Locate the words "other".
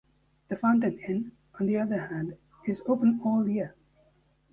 1.77-2.07